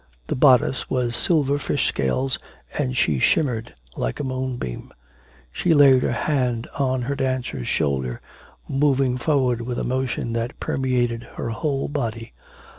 [0.29, 2.39] The bodice was silver fish scales,
[2.75, 4.91] and she shimmered like a moonbeam.
[5.51, 8.19] She laid her hand on her dancer's shoulder,
[8.67, 12.33] moving forward with a motion that permeated her whole body.